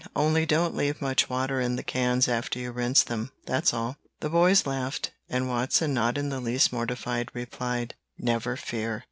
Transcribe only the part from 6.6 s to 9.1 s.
mortified, replied: "Never fear.